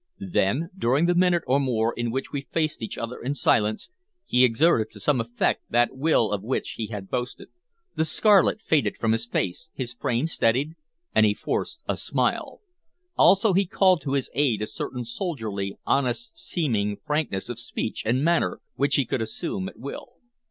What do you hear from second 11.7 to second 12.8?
a smile.